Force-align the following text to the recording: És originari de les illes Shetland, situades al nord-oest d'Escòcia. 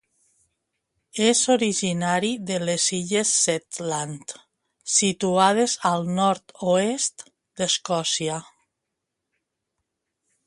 És 1.25 1.41
originari 1.55 2.31
de 2.51 2.57
les 2.69 2.85
illes 2.99 3.33
Shetland, 3.41 4.33
situades 4.95 5.75
al 5.91 6.09
nord-oest 6.21 7.25
d'Escòcia. 7.61 8.39